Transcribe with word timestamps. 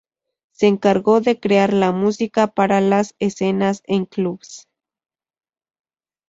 Se 0.49 0.65
encargó 0.65 1.21
de 1.21 1.39
crear 1.39 1.73
la 1.73 1.91
música 1.91 2.47
para 2.47 2.81
las 2.81 3.13
escenas 3.19 3.83
en 3.85 4.05
clubes. 4.07 4.67